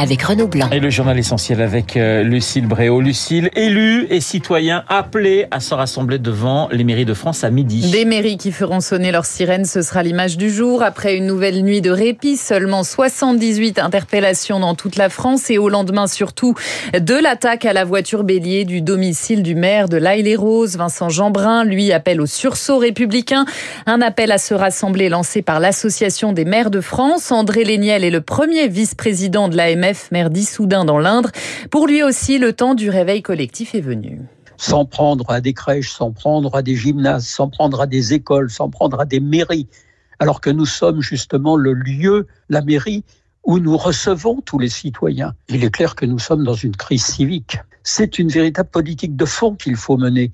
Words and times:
avec 0.00 0.22
Renaud 0.22 0.46
Blanc. 0.46 0.68
Et 0.70 0.78
le 0.78 0.90
journal 0.90 1.18
essentiel 1.18 1.60
avec 1.60 1.96
euh, 1.96 2.22
Lucille 2.22 2.68
Bréau. 2.68 3.00
Lucille, 3.00 3.50
élus 3.56 4.06
et 4.10 4.20
citoyens 4.20 4.84
appelés 4.88 5.46
à 5.50 5.58
se 5.58 5.74
rassembler 5.74 6.20
devant 6.20 6.68
les 6.70 6.84
mairies 6.84 7.04
de 7.04 7.14
France 7.14 7.42
à 7.42 7.50
midi. 7.50 7.90
Des 7.90 8.04
mairies 8.04 8.38
qui 8.38 8.52
feront 8.52 8.80
sonner 8.80 9.10
leurs 9.10 9.26
sirènes, 9.26 9.64
ce 9.64 9.82
sera 9.82 10.04
l'image 10.04 10.36
du 10.36 10.50
jour. 10.50 10.84
Après 10.84 11.16
une 11.16 11.26
nouvelle 11.26 11.62
nuit 11.62 11.80
de 11.80 11.90
répit, 11.90 12.36
seulement 12.36 12.84
78 12.84 13.80
interpellations 13.80 14.60
dans 14.60 14.76
toute 14.76 14.94
la 14.94 15.08
France 15.08 15.50
et 15.50 15.58
au 15.58 15.68
lendemain 15.68 16.06
surtout 16.06 16.54
de 16.94 17.14
l'attaque 17.14 17.64
à 17.64 17.72
la 17.72 17.84
voiture 17.84 18.22
bélier 18.22 18.64
du 18.64 18.82
domicile 18.82 19.42
du 19.42 19.56
maire 19.56 19.88
de 19.88 19.96
l'Aille-les-Roses, 19.96 20.76
Vincent 20.76 21.08
Jeanbrun, 21.08 21.64
lui 21.64 21.92
appelle 21.92 22.20
au 22.20 22.26
sursaut 22.26 22.78
républicain. 22.78 23.46
Un 23.86 24.00
appel 24.00 24.30
à 24.30 24.38
se 24.38 24.54
rassembler 24.54 25.08
lancé 25.08 25.42
par 25.42 25.58
l'Association 25.58 26.32
des 26.32 26.44
maires 26.44 26.70
de 26.70 26.80
France. 26.80 27.32
André 27.32 27.64
Léniel 27.64 28.04
est 28.04 28.10
le 28.10 28.20
premier 28.20 28.68
vice-président 28.68 29.48
de 29.48 29.56
l'AMF 29.56 29.87
maire 30.12 30.30
d'Issoudun 30.30 30.84
dans 30.84 30.98
l'Indre. 30.98 31.30
Pour 31.70 31.86
lui 31.86 32.02
aussi, 32.02 32.38
le 32.38 32.52
temps 32.52 32.74
du 32.74 32.90
réveil 32.90 33.22
collectif 33.22 33.74
est 33.74 33.80
venu 33.80 34.20
s'en 34.58 34.84
prendre 34.84 35.30
à 35.30 35.40
des 35.40 35.54
crèches, 35.54 35.92
s'en 35.92 36.10
prendre 36.10 36.56
à 36.56 36.62
des 36.62 36.74
gymnases, 36.74 37.26
s'en 37.26 37.48
prendre 37.48 37.80
à 37.80 37.86
des 37.86 38.12
écoles, 38.12 38.50
s'en 38.50 38.68
prendre 38.68 39.00
à 39.00 39.04
des 39.04 39.20
mairies, 39.20 39.68
alors 40.18 40.40
que 40.40 40.50
nous 40.50 40.66
sommes 40.66 41.00
justement 41.00 41.56
le 41.56 41.72
lieu, 41.72 42.26
la 42.48 42.60
mairie, 42.60 43.04
où 43.44 43.60
nous 43.60 43.76
recevons 43.76 44.42
tous 44.42 44.58
les 44.58 44.68
citoyens. 44.68 45.34
Il 45.48 45.64
est 45.64 45.70
clair 45.70 45.94
que 45.94 46.04
nous 46.04 46.18
sommes 46.18 46.44
dans 46.44 46.54
une 46.54 46.76
crise 46.76 47.04
civique. 47.04 47.58
C'est 47.82 48.18
une 48.18 48.28
véritable 48.28 48.68
politique 48.68 49.16
de 49.16 49.24
fond 49.24 49.54
qu'il 49.54 49.76
faut 49.76 49.96
mener. 49.96 50.32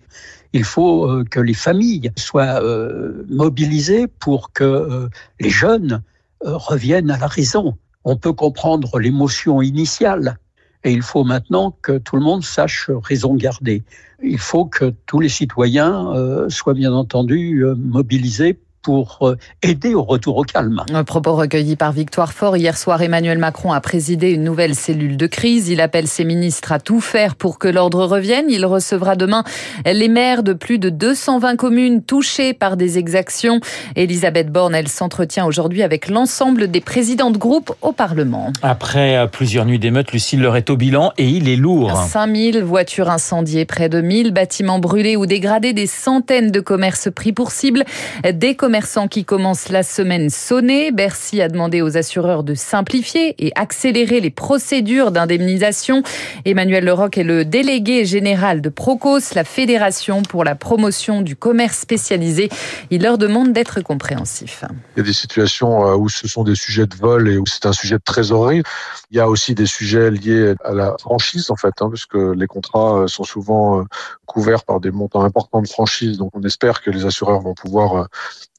Il 0.52 0.64
faut 0.64 1.08
euh, 1.08 1.24
que 1.24 1.38
les 1.38 1.54
familles 1.54 2.10
soient 2.16 2.62
euh, 2.62 3.24
mobilisées 3.28 4.06
pour 4.06 4.52
que 4.52 4.64
euh, 4.64 5.08
les 5.38 5.50
jeunes 5.50 6.02
reviennent 6.40 7.10
à 7.10 7.18
la 7.18 7.26
raison 7.26 7.78
on 8.04 8.16
peut 8.16 8.32
comprendre 8.32 8.98
l'émotion 8.98 9.62
initiale. 9.62 10.38
Et 10.84 10.92
il 10.92 11.02
faut 11.02 11.24
maintenant 11.24 11.76
que 11.82 11.96
tout 11.96 12.16
le 12.16 12.22
monde 12.22 12.44
sache 12.44 12.90
raison 13.02 13.34
garder. 13.34 13.82
Il 14.22 14.38
faut 14.38 14.66
que 14.66 14.92
tous 15.06 15.18
les 15.18 15.30
citoyens 15.30 16.12
euh, 16.14 16.48
soient 16.50 16.74
bien 16.74 16.92
entendu 16.92 17.64
euh, 17.64 17.74
mobilisés 17.74 18.58
pour 18.84 19.18
euh, 19.22 19.36
aider 19.62 19.94
au 19.94 20.02
retour 20.02 20.36
au 20.36 20.42
calme. 20.42 20.84
Un 20.92 21.02
propos 21.04 21.34
recueilli 21.34 21.74
par 21.74 21.90
Victoire 21.90 22.32
Fort. 22.32 22.56
Hier 22.56 22.76
soir, 22.76 23.00
Emmanuel 23.02 23.38
Macron 23.38 23.72
a 23.72 23.80
présidé 23.80 24.30
une 24.30 24.44
nouvelle 24.44 24.74
cellule 24.74 25.16
de 25.16 25.26
crise. 25.26 25.70
Il 25.70 25.80
appelle 25.80 26.06
ses 26.06 26.24
ministres 26.24 26.70
à 26.70 26.78
tout 26.78 27.00
faire 27.00 27.34
pour 27.34 27.58
que 27.58 27.66
l'ordre 27.66 28.04
revienne. 28.04 28.44
Il 28.50 28.66
recevra 28.66 29.16
demain 29.16 29.42
les 29.86 30.08
maires 30.08 30.42
de 30.42 30.52
plus 30.52 30.78
de 30.78 30.90
220 30.90 31.56
communes 31.56 32.02
touchées 32.02 32.52
par 32.52 32.76
des 32.76 32.98
exactions. 32.98 33.60
Elisabeth 33.96 34.52
Borne, 34.52 34.74
elle 34.74 34.88
s'entretient 34.88 35.46
aujourd'hui 35.46 35.82
avec 35.82 36.08
l'ensemble 36.08 36.70
des 36.70 36.82
présidents 36.82 37.30
de 37.30 37.38
groupe 37.38 37.72
au 37.80 37.92
Parlement. 37.92 38.52
Après 38.62 39.16
euh, 39.16 39.26
plusieurs 39.26 39.64
nuits 39.64 39.78
d'émeutes, 39.78 40.12
Lucille 40.12 40.42
leur 40.42 40.56
est 40.56 40.68
au 40.68 40.76
bilan 40.76 41.12
et 41.16 41.26
il 41.26 41.48
est 41.48 41.56
lourd. 41.56 41.96
5000 41.96 42.62
voitures 42.62 43.08
incendiées, 43.08 43.64
près 43.64 43.88
de 43.88 44.02
1000 44.02 44.32
bâtiments 44.32 44.78
brûlés 44.78 45.16
ou 45.16 45.24
dégradés, 45.24 45.72
des 45.72 45.86
centaines 45.86 46.50
de 46.50 46.60
commerces 46.60 47.08
pris 47.10 47.32
pour 47.32 47.50
cible, 47.50 47.84
des 48.30 48.54
commerces 48.54 48.73
commerçants 48.74 49.06
qui 49.06 49.24
commence 49.24 49.68
la 49.68 49.84
semaine 49.84 50.30
sonnée. 50.30 50.90
Bercy 50.90 51.40
a 51.40 51.46
demandé 51.48 51.80
aux 51.80 51.96
assureurs 51.96 52.42
de 52.42 52.56
simplifier 52.56 53.36
et 53.38 53.52
accélérer 53.54 54.18
les 54.18 54.30
procédures 54.30 55.12
d'indemnisation. 55.12 56.02
Emmanuel 56.44 56.84
Leroc 56.84 57.16
est 57.16 57.22
le 57.22 57.44
délégué 57.44 58.04
général 58.04 58.60
de 58.60 58.68
Procos, 58.68 59.36
la 59.36 59.44
fédération 59.44 60.22
pour 60.22 60.42
la 60.42 60.56
promotion 60.56 61.22
du 61.22 61.36
commerce 61.36 61.78
spécialisé. 61.78 62.48
Il 62.90 63.02
leur 63.02 63.16
demande 63.16 63.52
d'être 63.52 63.80
compréhensifs. 63.80 64.64
Il 64.96 64.98
y 64.98 65.02
a 65.02 65.04
des 65.04 65.12
situations 65.12 65.86
euh, 65.86 65.94
où 65.94 66.08
ce 66.08 66.26
sont 66.26 66.42
des 66.42 66.56
sujets 66.56 66.88
de 66.88 66.96
vol 66.96 67.28
et 67.28 67.38
où 67.38 67.46
c'est 67.46 67.66
un 67.66 67.72
sujet 67.72 67.98
de 67.98 68.02
trésorerie. 68.04 68.64
Il 69.12 69.16
y 69.16 69.20
a 69.20 69.28
aussi 69.28 69.54
des 69.54 69.66
sujets 69.66 70.10
liés 70.10 70.54
à 70.64 70.72
la 70.72 70.96
franchise, 70.98 71.48
en 71.52 71.56
fait, 71.56 71.74
hein, 71.80 71.90
puisque 71.90 72.16
les 72.16 72.48
contrats 72.48 73.02
euh, 73.02 73.06
sont 73.06 73.22
souvent 73.22 73.78
euh, 73.78 73.84
couverts 74.26 74.64
par 74.64 74.80
des 74.80 74.90
montants 74.90 75.22
importants 75.22 75.62
de 75.62 75.68
franchise. 75.68 76.18
Donc, 76.18 76.32
on 76.34 76.42
espère 76.42 76.82
que 76.82 76.90
les 76.90 77.06
assureurs 77.06 77.40
vont 77.40 77.54
pouvoir 77.54 78.08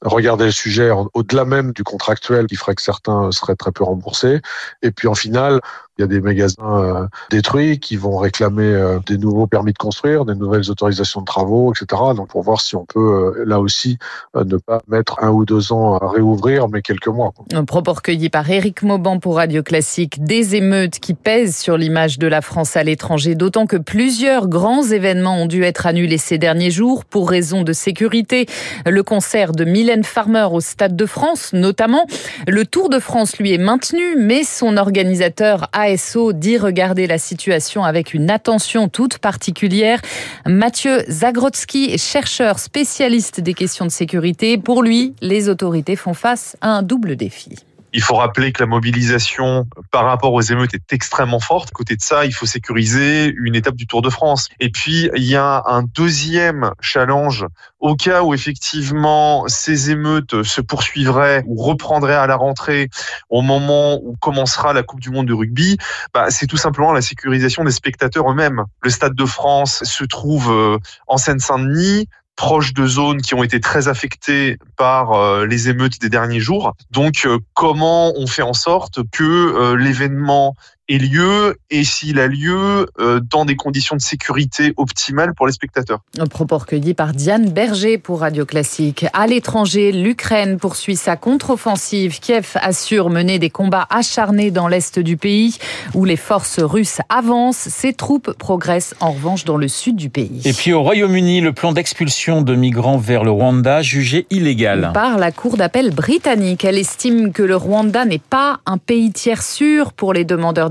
regarder 0.06 0.46
le 0.46 0.50
sujet 0.50 0.90
au-delà 1.14 1.44
même 1.44 1.72
du 1.72 1.84
contractuel 1.84 2.46
qui 2.46 2.56
ferait 2.56 2.74
que 2.74 2.82
certains 2.82 3.30
seraient 3.32 3.56
très 3.56 3.72
peu 3.72 3.84
remboursés. 3.84 4.40
Et 4.82 4.90
puis 4.90 5.08
en 5.08 5.14
finale, 5.14 5.60
il 5.98 6.02
y 6.02 6.04
a 6.04 6.08
des 6.08 6.20
magasins 6.20 6.84
euh, 6.84 7.06
détruits 7.30 7.78
qui 7.78 7.96
vont 7.96 8.18
réclamer 8.18 8.64
euh, 8.64 8.98
des 9.06 9.16
nouveaux 9.16 9.46
permis 9.46 9.72
de 9.72 9.78
construire, 9.78 10.24
des 10.26 10.34
nouvelles 10.34 10.70
autorisations 10.70 11.20
de 11.20 11.24
travaux, 11.24 11.72
etc. 11.72 12.02
Donc 12.14 12.28
pour 12.28 12.42
voir 12.42 12.60
si 12.60 12.76
on 12.76 12.84
peut 12.84 13.34
euh, 13.38 13.44
là 13.46 13.60
aussi 13.60 13.98
ne 14.34 14.56
pas 14.56 14.82
mettre 14.88 15.22
un 15.22 15.30
ou 15.30 15.44
deux 15.44 15.72
ans 15.72 15.96
à 15.96 16.10
réouvrir, 16.10 16.68
mais 16.68 16.82
quelques 16.82 17.08
mois. 17.08 17.32
Un 17.52 17.64
propos 17.64 17.94
recueilli 17.94 18.28
par 18.28 18.50
Éric 18.50 18.82
Mauban 18.82 19.18
pour 19.18 19.36
Radio 19.36 19.62
Classique. 19.62 20.22
Des 20.22 20.54
émeutes 20.54 20.98
qui 20.98 21.14
pèsent 21.14 21.56
sur 21.56 21.78
l'image 21.78 22.18
de 22.18 22.26
la 22.26 22.42
France 22.42 22.76
à 22.76 22.82
l'étranger, 22.82 23.34
d'autant 23.34 23.66
que 23.66 23.76
plusieurs 23.76 24.48
grands 24.48 24.84
événements 24.84 25.36
ont 25.36 25.46
dû 25.46 25.62
être 25.62 25.86
annulés 25.86 26.18
ces 26.18 26.36
derniers 26.36 26.70
jours 26.70 27.04
pour 27.04 27.30
raison 27.30 27.62
de 27.62 27.72
sécurité. 27.72 28.46
Le 28.84 29.02
concert 29.02 29.52
de 29.52 29.64
Mylène 29.64 30.04
Farmer 30.04 30.48
au 30.50 30.60
Stade 30.60 30.96
de 30.96 31.06
France, 31.06 31.52
notamment. 31.52 32.06
Le 32.46 32.66
Tour 32.66 32.90
de 32.90 32.98
France, 32.98 33.38
lui, 33.38 33.54
est 33.54 33.58
maintenu, 33.58 34.16
mais 34.18 34.44
son 34.44 34.76
organisateur 34.76 35.68
a 35.72 35.85
ASO 35.86 36.32
dit 36.32 36.58
regarder 36.58 37.06
la 37.06 37.18
situation 37.18 37.84
avec 37.84 38.12
une 38.12 38.30
attention 38.30 38.88
toute 38.88 39.18
particulière. 39.18 40.00
Mathieu 40.44 41.04
Zagrodzki, 41.08 41.96
chercheur 41.96 42.58
spécialiste 42.58 43.40
des 43.40 43.54
questions 43.54 43.84
de 43.84 43.90
sécurité, 43.90 44.58
pour 44.58 44.82
lui, 44.82 45.14
les 45.20 45.48
autorités 45.48 45.96
font 45.96 46.14
face 46.14 46.56
à 46.60 46.70
un 46.70 46.82
double 46.82 47.16
défi. 47.16 47.56
Il 47.96 48.02
faut 48.02 48.16
rappeler 48.16 48.52
que 48.52 48.62
la 48.62 48.66
mobilisation 48.66 49.66
par 49.90 50.04
rapport 50.04 50.34
aux 50.34 50.42
émeutes 50.42 50.74
est 50.74 50.92
extrêmement 50.92 51.40
forte. 51.40 51.70
Côté 51.70 51.96
de 51.96 52.02
ça, 52.02 52.26
il 52.26 52.32
faut 52.34 52.44
sécuriser 52.44 53.32
une 53.38 53.54
étape 53.54 53.74
du 53.74 53.86
Tour 53.86 54.02
de 54.02 54.10
France. 54.10 54.50
Et 54.60 54.68
puis, 54.68 55.08
il 55.16 55.24
y 55.24 55.34
a 55.34 55.62
un 55.64 55.82
deuxième 55.82 56.72
challenge 56.82 57.46
au 57.80 57.96
cas 57.96 58.22
où 58.22 58.34
effectivement 58.34 59.44
ces 59.48 59.90
émeutes 59.90 60.42
se 60.42 60.60
poursuivraient 60.60 61.42
ou 61.46 61.62
reprendraient 61.62 62.14
à 62.14 62.26
la 62.26 62.36
rentrée 62.36 62.90
au 63.30 63.40
moment 63.40 63.98
où 64.02 64.14
commencera 64.20 64.74
la 64.74 64.82
Coupe 64.82 65.00
du 65.00 65.08
Monde 65.08 65.28
de 65.28 65.34
rugby, 65.34 65.78
bah, 66.12 66.30
c'est 66.30 66.46
tout 66.46 66.58
simplement 66.58 66.92
la 66.92 67.00
sécurisation 67.00 67.64
des 67.64 67.70
spectateurs 67.70 68.30
eux-mêmes. 68.30 68.64
Le 68.82 68.90
Stade 68.90 69.14
de 69.14 69.24
France 69.24 69.82
se 69.84 70.04
trouve 70.04 70.52
euh, 70.52 70.78
en 71.06 71.16
Seine-Saint-Denis, 71.16 72.08
proches 72.36 72.74
de 72.74 72.86
zones 72.86 73.22
qui 73.22 73.34
ont 73.34 73.42
été 73.42 73.60
très 73.60 73.88
affectées 73.88 74.58
par 74.76 75.12
euh, 75.12 75.46
les 75.46 75.68
émeutes 75.68 76.00
des 76.00 76.10
derniers 76.10 76.40
jours. 76.40 76.74
Donc, 76.90 77.22
euh, 77.24 77.38
comment 77.54 78.12
on 78.16 78.26
fait 78.26 78.42
en 78.42 78.52
sorte 78.52 79.00
que 79.10 79.24
euh, 79.24 79.76
l'événement 79.76 80.54
ait 80.88 80.98
lieu 80.98 81.56
et 81.70 81.84
s'il 81.84 82.20
a 82.20 82.26
lieu 82.26 82.86
euh, 83.00 83.20
dans 83.20 83.44
des 83.44 83.56
conditions 83.56 83.96
de 83.96 84.00
sécurité 84.00 84.72
optimales 84.76 85.34
pour 85.34 85.46
les 85.46 85.52
spectateurs. 85.52 86.00
Un 86.18 86.26
propos 86.26 86.58
recueilli 86.58 86.94
par 86.94 87.12
Diane 87.12 87.50
Berger 87.50 87.98
pour 87.98 88.20
Radio 88.20 88.44
Classique. 88.44 89.06
À 89.12 89.26
l'étranger, 89.26 89.92
l'Ukraine 89.92 90.58
poursuit 90.58 90.96
sa 90.96 91.16
contre-offensive. 91.16 92.20
Kiev 92.20 92.52
assure 92.54 93.10
mener 93.10 93.38
des 93.38 93.50
combats 93.50 93.86
acharnés 93.90 94.50
dans 94.50 94.68
l'est 94.68 94.98
du 94.98 95.16
pays 95.16 95.58
où 95.94 96.04
les 96.04 96.16
forces 96.16 96.60
russes 96.60 97.00
avancent. 97.08 97.68
Ses 97.68 97.92
troupes 97.92 98.32
progressent 98.38 98.94
en 99.00 99.12
revanche 99.12 99.44
dans 99.44 99.56
le 99.56 99.68
sud 99.68 99.96
du 99.96 100.10
pays. 100.10 100.42
Et 100.44 100.52
puis 100.52 100.72
au 100.72 100.82
Royaume-Uni, 100.82 101.40
le 101.40 101.52
plan 101.52 101.72
d'expulsion 101.72 102.42
de 102.42 102.54
migrants 102.54 102.98
vers 102.98 103.24
le 103.24 103.30
Rwanda 103.30 103.82
jugé 103.82 104.26
illégal. 104.30 104.90
Par 104.94 105.18
la 105.18 105.32
Cour 105.32 105.56
d'appel 105.56 105.92
britannique, 105.92 106.64
elle 106.64 106.78
estime 106.78 107.32
que 107.32 107.42
le 107.42 107.56
Rwanda 107.56 108.04
n'est 108.04 108.18
pas 108.18 108.60
un 108.66 108.78
pays 108.78 109.12
tiers 109.12 109.42
sûr 109.42 109.92
pour 109.92 110.12
les 110.12 110.24
demandeurs 110.24 110.70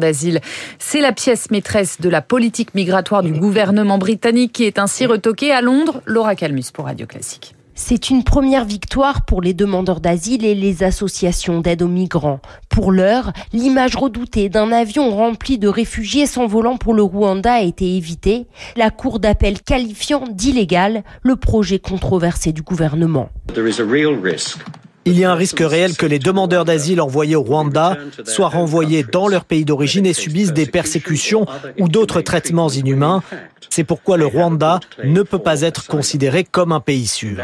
c'est 0.80 1.02
la 1.02 1.12
pièce 1.12 1.52
maîtresse 1.52 2.02
de 2.02 2.10
la 2.10 2.22
politique 2.22 2.76
migratoire 2.76 3.24
du 3.24 3.32
gouvernement 3.32 3.98
britannique 3.98 4.54
qui 4.54 4.64
est 4.64 4.80
ainsi 4.80 5.06
retoquée 5.06 5.52
à 5.52 5.62
Londres. 5.62 6.02
Laura 6.06 6.36
Calmus 6.36 6.66
pour 6.74 6.86
Radio 6.86 7.08
Classique. 7.08 7.56
C'est 7.78 8.10
une 8.10 8.24
première 8.24 8.64
victoire 8.64 9.26
pour 9.26 9.42
les 9.42 9.54
demandeurs 9.54 10.00
d'asile 10.00 10.46
et 10.46 10.56
les 10.56 10.82
associations 10.82 11.60
d'aide 11.60 11.82
aux 11.82 11.90
migrants. 11.90 12.40
Pour 12.70 12.94
l'heure, 12.94 13.34
l'image 13.52 13.98
redoutée 13.98 14.48
d'un 14.48 14.72
avion 14.72 15.14
rempli 15.14 15.58
de 15.58 15.68
réfugiés 15.68 16.26
s'envolant 16.26 16.78
pour 16.78 16.94
le 16.94 17.04
Rwanda 17.04 17.52
a 17.52 17.62
été 17.62 17.98
évitée, 17.98 18.48
la 18.78 18.92
Cour 18.92 19.20
d'appel 19.20 19.62
qualifiant 19.62 20.24
d'illégal 20.32 21.04
le 21.22 21.36
projet 21.36 21.80
controversé 21.80 22.54
du 22.54 22.62
gouvernement. 22.62 23.30
Il 25.08 25.20
y 25.20 25.24
a 25.24 25.32
un 25.32 25.36
risque 25.36 25.60
réel 25.60 25.96
que 25.96 26.08
les 26.08 26.18
demandeurs 26.18 26.66
d'asile 26.66 27.00
envoyés 27.00 27.36
au 27.36 27.44
Rwanda 27.44 27.96
soient 28.26 28.50
renvoyés 28.50 29.04
dans 29.04 29.28
leur 29.28 29.46
pays 29.46 29.64
d'origine 29.64 30.08
et 30.08 30.14
subissent 30.14 30.54
des 30.54 30.66
persécutions 30.66 31.46
ou 31.80 31.88
d'autres 31.88 32.22
traitements 32.22 32.70
inhumains. 32.70 33.22
C'est 33.70 33.84
pourquoi 33.84 34.18
le 34.18 34.26
Rwanda 34.26 34.80
ne 35.04 35.22
peut 35.22 35.40
pas 35.40 35.62
être 35.62 35.86
considéré 35.86 36.44
comme 36.44 36.72
un 36.72 36.80
pays 36.80 37.06
sûr. 37.06 37.38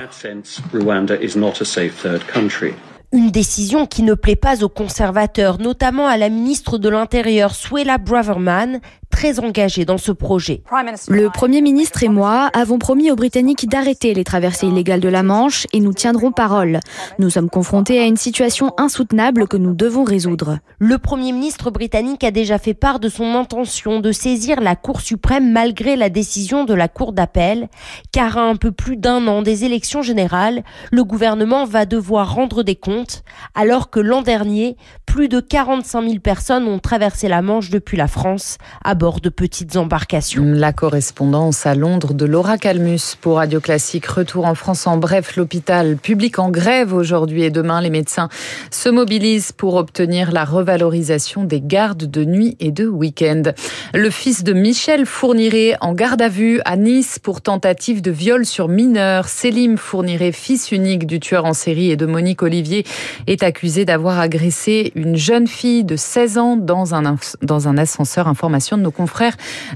Une 3.14 3.30
décision 3.30 3.86
qui 3.86 4.04
ne 4.04 4.14
plaît 4.14 4.36
pas 4.36 4.64
aux 4.64 4.70
conservateurs, 4.70 5.60
notamment 5.60 6.08
à 6.08 6.18
la 6.18 6.30
ministre 6.30 6.78
de 6.78 6.90
l'Intérieur, 6.90 7.54
Suella 7.54 7.98
Braverman, 7.98 8.80
très 9.12 9.40
engagée 9.40 9.86
dans 9.86 10.00
ce 10.00 10.12
projet. 10.12 10.64
Le 11.08 11.30
Premier 11.30 11.62
ministre 11.62 12.04
et 12.04 12.10
moi 12.10 12.50
avons 12.54 12.80
promis 12.80 13.12
aux 13.12 13.16
Britanniques 13.16 13.70
d'arrêter 13.70 14.16
les 14.16 14.24
traversées 14.24 14.68
illégales 14.68 15.02
de 15.02 15.10
la 15.10 15.22
Manche 15.22 15.68
et 15.74 15.80
nous 15.80 15.94
tiendrons 15.94 16.32
parole. 16.32 16.80
Nous 17.20 17.30
sommes 17.30 17.50
confrontés 17.50 18.00
à 18.00 18.06
une 18.06 18.18
situation 18.18 18.74
insoutenable 18.78 19.48
que 19.48 19.58
nous 19.58 19.76
devons 19.76 20.04
résoudre. 20.04 20.58
Le 20.80 20.98
Premier 20.98 21.32
ministre 21.32 21.70
britannique 21.70 22.24
a 22.24 22.32
déjà 22.32 22.58
fait 22.58 22.74
part 22.74 23.00
de 23.00 23.10
son 23.10 23.36
intention 23.36 24.00
de 24.00 24.12
saisir 24.12 24.62
la 24.62 24.76
Cour 24.76 25.02
suprême 25.02 25.52
malgré 25.52 25.96
la 25.96 26.10
décision 26.10 26.64
de 26.64 26.74
la 26.74 26.88
Cour 26.88 27.14
d'appel, 27.14 27.70
car 28.12 28.38
à 28.38 28.42
un 28.42 28.56
peu 28.56 28.72
plus 28.72 28.98
d'un 28.98 29.28
an 29.28 29.42
des 29.42 29.66
élections 29.66 30.02
générales, 30.02 30.64
le 30.92 31.04
gouvernement 31.04 31.66
va 31.66 31.86
devoir 31.86 32.34
rendre 32.34 32.64
des 32.64 32.76
comptes, 32.76 33.24
alors 33.54 33.90
que 33.90 34.00
l'an 34.00 34.22
dernier, 34.22 34.78
plus 35.06 35.28
de 35.28 35.40
45 35.40 36.02
000 36.04 36.20
personnes 36.20 36.68
ont 36.68 36.80
traversé 36.80 37.28
la 37.28 37.42
Manche 37.42 37.70
depuis 37.70 37.98
la 37.98 38.08
France 38.08 38.58
à 38.84 38.96
La 40.60 40.74
correspondance 40.74 41.66
à 41.66 41.74
Londres 41.74 42.14
de 42.14 42.26
Laura 42.28 42.60
Calmus 42.60 43.16
pour 43.20 43.38
Radio 43.38 43.60
Classique. 43.60 44.06
Retour 44.06 44.46
en 44.46 44.54
France 44.54 44.86
en 44.86 44.98
bref. 44.98 45.38
L'hôpital 45.38 45.98
public 45.98 46.38
en 46.38 46.52
grève 46.52 46.94
aujourd'hui 46.94 47.42
et 47.42 47.50
demain. 47.50 47.82
Les 47.82 47.90
médecins 47.90 48.30
se 48.70 48.90
mobilisent 48.90 49.54
pour 49.54 49.74
obtenir 49.74 50.32
la 50.32 50.46
revalorisation 50.46 51.46
des 51.46 51.62
gardes 51.62 52.12
de 52.12 52.24
nuit 52.24 52.56
et 52.60 52.70
de 52.70 52.88
week-end. 52.88 53.42
Le 53.96 54.12
fils 54.12 54.44
de 54.44 54.54
Michel 54.54 55.08
Fourniret 55.08 55.78
en 55.82 55.94
garde 55.94 56.22
à 56.22 56.30
vue 56.30 56.62
à 56.66 56.78
Nice 56.78 57.18
pour 57.18 57.42
tentative 57.42 58.04
de 58.04 58.12
viol 58.12 58.46
sur 58.46 58.68
mineur. 58.68 59.30
Selim 59.30 59.78
Fourniret, 59.78 60.32
fils 60.32 60.72
unique 60.72 61.08
du 61.08 61.20
tueur 61.20 61.46
en 61.46 61.54
série 61.54 61.90
et 61.90 61.98
de 61.98 62.06
Monique 62.06 62.44
Olivier, 62.44 62.86
est 63.26 63.42
accusé 63.42 63.84
d'avoir 63.84 64.20
agressé 64.20 64.92
une 64.94 65.16
jeune 65.16 65.48
fille 65.48 65.84
de 65.84 65.96
16 65.96 66.38
ans 66.38 66.56
dans 66.56 66.94
un, 66.94 67.16
dans 67.42 67.68
un 67.68 67.80
ascenseur. 67.80 68.28
Information 68.28 68.78
de 68.78 68.84
nos 68.84 68.91
confrères 68.92 69.36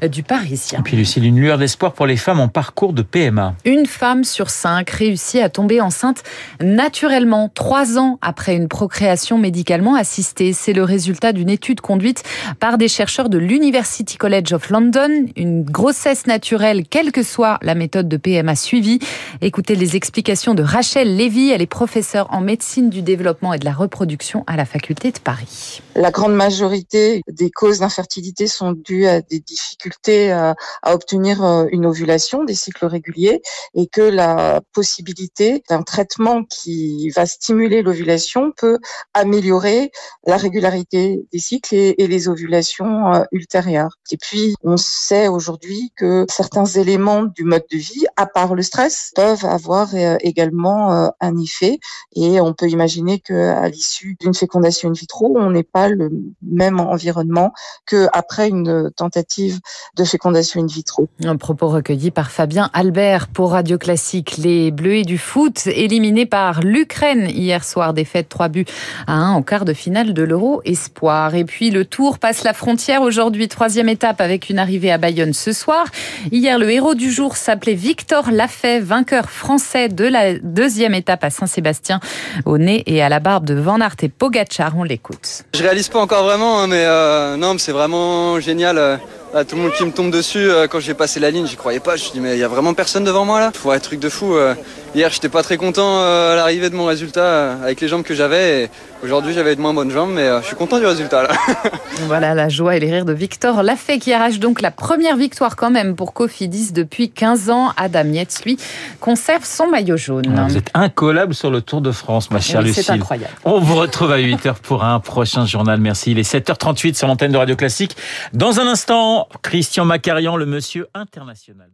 du 0.09 0.23
Parisien. 0.23 0.79
Et 0.79 0.83
puis 0.83 0.97
Lucille, 0.97 1.25
une 1.25 1.39
lueur 1.39 1.57
d'espoir 1.57 1.93
pour 1.93 2.05
les 2.05 2.17
femmes 2.17 2.39
en 2.39 2.47
parcours 2.47 2.93
de 2.93 3.01
PMA. 3.01 3.55
Une 3.65 3.85
femme 3.85 4.23
sur 4.23 4.49
cinq 4.49 4.89
réussit 4.89 5.41
à 5.41 5.49
tomber 5.49 5.81
enceinte 5.81 6.23
naturellement, 6.61 7.49
trois 7.53 7.97
ans 7.97 8.17
après 8.21 8.55
une 8.55 8.67
procréation 8.67 9.37
médicalement 9.37 9.95
assistée. 9.95 10.53
C'est 10.53 10.73
le 10.73 10.83
résultat 10.83 11.33
d'une 11.33 11.49
étude 11.49 11.81
conduite 11.81 12.23
par 12.59 12.77
des 12.77 12.87
chercheurs 12.87 13.29
de 13.29 13.37
l'University 13.37 14.17
College 14.17 14.53
of 14.53 14.69
London. 14.69 15.27
Une 15.35 15.63
grossesse 15.63 16.27
naturelle, 16.27 16.83
quelle 16.87 17.11
que 17.11 17.23
soit 17.23 17.57
la 17.61 17.75
méthode 17.75 18.07
de 18.07 18.17
PMA 18.17 18.55
suivie. 18.55 18.99
Écoutez 19.41 19.75
les 19.75 19.95
explications 19.95 20.53
de 20.53 20.63
Rachel 20.63 21.15
Lévy. 21.15 21.51
Elle 21.51 21.61
est 21.61 21.67
professeure 21.67 22.27
en 22.31 22.41
médecine 22.41 22.89
du 22.89 23.01
développement 23.01 23.53
et 23.53 23.59
de 23.59 23.65
la 23.65 23.73
reproduction 23.73 24.43
à 24.47 24.55
la 24.55 24.65
faculté 24.65 25.11
de 25.11 25.19
Paris. 25.19 25.81
La 25.95 26.11
grande 26.11 26.33
majorité 26.33 27.21
des 27.31 27.51
causes 27.51 27.79
d'infertilité 27.79 28.47
sont 28.47 28.73
dues 28.73 29.04
à 29.07 29.21
des 29.21 29.39
difficultés 29.39 30.31
à, 30.31 30.55
à, 30.81 30.93
obtenir 30.93 31.43
euh, 31.43 31.65
une 31.71 31.85
ovulation, 31.85 32.43
des 32.43 32.53
cycles 32.55 32.85
réguliers, 32.85 33.41
et 33.73 33.87
que 33.87 34.01
la 34.01 34.61
possibilité 34.73 35.63
d'un 35.69 35.83
traitement 35.83 36.43
qui 36.43 37.09
va 37.09 37.25
stimuler 37.25 37.81
l'ovulation 37.81 38.51
peut 38.55 38.79
améliorer 39.13 39.91
la 40.25 40.37
régularité 40.37 41.25
des 41.31 41.39
cycles 41.39 41.75
et, 41.75 41.95
et 41.97 42.07
les 42.07 42.27
ovulations 42.29 43.13
euh, 43.13 43.23
ultérieures. 43.31 43.97
Et 44.11 44.17
puis, 44.17 44.55
on 44.63 44.77
sait 44.77 45.27
aujourd'hui 45.27 45.91
que 45.95 46.25
certains 46.29 46.65
éléments 46.65 47.23
du 47.23 47.43
mode 47.43 47.65
de 47.71 47.77
vie, 47.77 48.05
à 48.15 48.25
part 48.25 48.55
le 48.55 48.61
stress, 48.61 49.11
peuvent 49.15 49.45
avoir 49.45 49.93
euh, 49.95 50.17
également 50.21 51.11
un 51.19 51.37
effet, 51.37 51.79
et 52.15 52.39
on 52.39 52.53
peut 52.53 52.67
imaginer 52.67 53.19
qu'à 53.19 53.67
l'issue 53.69 54.15
d'une 54.19 54.33
fécondation 54.33 54.89
in 54.89 54.93
vitro, 54.93 55.35
on 55.37 55.51
n'est 55.51 55.63
pas 55.63 55.89
le 55.89 56.09
même 56.41 56.79
environnement 56.79 57.51
qu'après 57.85 58.49
une 58.49 58.91
tentative 58.95 59.59
de 59.95 60.03
fécondation 60.03 60.61
in 60.61 60.67
vitro. 60.67 61.07
Un 61.23 61.37
propos 61.37 61.67
recueilli 61.67 62.11
par 62.11 62.31
Fabien 62.31 62.69
Albert 62.73 63.27
pour 63.27 63.51
Radio 63.51 63.77
Classique. 63.77 64.37
Les 64.37 64.71
Bleus 64.71 65.03
du 65.03 65.17
foot 65.17 65.67
éliminés 65.67 66.25
par 66.25 66.61
l'Ukraine 66.61 67.29
hier 67.29 67.63
soir, 67.63 67.93
défaite 67.93 68.29
3 68.29 68.47
buts 68.47 68.65
à 69.07 69.13
1 69.13 69.31
en 69.31 69.41
quart 69.41 69.65
de 69.65 69.73
finale 69.73 70.13
de 70.13 70.23
l'Euro 70.23 70.61
Espoir. 70.65 71.35
Et 71.35 71.45
puis 71.45 71.71
le 71.71 71.85
Tour 71.85 72.19
passe 72.19 72.43
la 72.43 72.53
frontière 72.53 73.01
aujourd'hui, 73.01 73.47
troisième 73.47 73.89
étape 73.89 74.21
avec 74.21 74.49
une 74.49 74.59
arrivée 74.59 74.91
à 74.91 74.97
Bayonne 74.97 75.33
ce 75.33 75.51
soir. 75.51 75.85
Hier, 76.31 76.57
le 76.57 76.69
héros 76.71 76.95
du 76.95 77.11
jour 77.11 77.35
s'appelait 77.35 77.73
Victor 77.73 78.31
Lafay, 78.31 78.79
vainqueur 78.79 79.29
français 79.29 79.89
de 79.89 80.05
la 80.05 80.37
deuxième 80.39 80.93
étape 80.93 81.23
à 81.23 81.29
Saint-Sébastien, 81.29 81.99
au 82.45 82.57
nez 82.57 82.83
et 82.85 83.01
à 83.01 83.09
la 83.09 83.19
barbe 83.19 83.45
de 83.45 83.53
Van 83.53 83.79
Aert 83.79 83.95
et 84.01 84.09
Pogacar. 84.09 84.77
On 84.77 84.83
l'écoute. 84.83 85.43
Je 85.53 85.63
réalise 85.63 85.89
pas 85.89 85.99
encore 85.99 86.23
vraiment, 86.23 86.59
hein, 86.59 86.67
mais 86.67 86.83
euh, 86.85 87.37
non, 87.37 87.57
c'est 87.57 87.71
vraiment 87.71 88.39
génial. 88.39 88.77
Euh, 88.85 88.97
Là, 89.35 89.43
tout 89.43 89.57
le 89.57 89.63
monde 89.63 89.73
qui 89.73 89.83
me 89.83 89.91
tombe 89.91 90.11
dessus 90.11 90.49
euh, 90.49 90.65
quand 90.65 90.79
j'ai 90.79 90.93
passé 90.93 91.19
la 91.19 91.29
ligne, 91.29 91.45
j'y 91.45 91.57
croyais 91.57 91.81
pas. 91.81 91.97
Je 91.97 92.03
me 92.03 92.09
suis 92.09 92.13
dit 92.13 92.21
mais 92.21 92.37
il 92.37 92.39
y 92.39 92.43
a 92.45 92.47
vraiment 92.47 92.73
personne 92.73 93.03
devant 93.03 93.25
moi 93.25 93.41
là? 93.41 93.51
Faut 93.53 93.69
un 93.69 93.79
truc 93.79 93.99
de 93.99 94.07
fou. 94.07 94.33
Euh. 94.33 94.55
Hier, 94.95 95.11
j'étais 95.11 95.27
pas 95.27 95.43
très 95.43 95.57
content 95.57 95.99
euh, 95.99 96.31
à 96.31 96.35
l'arrivée 96.37 96.69
de 96.69 96.75
mon 96.75 96.85
résultat 96.85 97.57
avec 97.61 97.81
les 97.81 97.89
jambes 97.89 98.03
que 98.03 98.15
j'avais. 98.15 98.69
Aujourd'hui, 99.03 99.33
j'avais 99.33 99.57
de 99.57 99.61
moins 99.61 99.73
bonnes 99.73 99.91
jambes, 99.91 100.11
mais 100.13 100.25
je 100.41 100.47
suis 100.47 100.55
content 100.55 100.79
du 100.79 100.85
résultat 100.85 101.23
là. 101.23 101.29
voilà 102.07 102.33
la 102.33 102.47
joie 102.47 102.77
et 102.77 102.79
les 102.79 102.89
rires 102.89 103.03
de 103.03 103.11
Victor 103.11 103.61
Lafay 103.61 103.99
qui 103.99 104.13
arrache 104.13 104.39
donc 104.39 104.61
la 104.61 104.71
première 104.71 105.17
victoire 105.17 105.57
quand 105.57 105.69
même 105.69 105.97
pour 105.97 106.13
Cofidis 106.13 106.71
depuis 106.71 107.09
15 107.09 107.49
ans. 107.49 107.73
Adam 107.75 108.05
Yates, 108.05 108.41
lui, 108.45 108.57
conserve 109.01 109.43
son 109.43 109.67
maillot 109.67 109.97
jaune. 109.97 110.33
Ah, 110.35 110.45
vous 110.47 110.57
êtes 110.57 110.71
incollable 110.73 111.35
sur 111.35 111.51
le 111.51 111.61
Tour 111.61 111.81
de 111.81 111.91
France, 111.91 112.31
ma 112.31 112.39
chère 112.39 112.61
oui, 112.61 112.67
Lucille. 112.67 112.85
C'est 112.85 112.93
incroyable. 112.93 113.33
On 113.43 113.59
vous 113.59 113.75
retrouve 113.75 114.13
à 114.13 114.17
8h 114.17 114.55
pour 114.63 114.85
un 114.85 115.01
prochain 115.01 115.45
journal. 115.45 115.79
Merci. 115.81 116.11
Il 116.11 116.19
est 116.19 116.33
7h38 116.33 116.95
sur 116.95 117.07
l'antenne 117.07 117.33
de 117.33 117.37
Radio 117.37 117.57
Classique. 117.57 117.97
Dans 118.33 118.59
un 118.61 118.65
instant, 118.65 119.24
Christian 119.41 119.85
Macarian, 119.85 120.35
le 120.37 120.45
monsieur 120.45 120.87
international. 120.93 121.69